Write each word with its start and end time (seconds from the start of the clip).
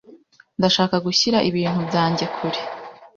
Ndashaka 0.59 0.95
gushyira 1.05 1.37
ibintu 1.49 1.79
byanjye 1.89 2.25
kure. 2.35 2.59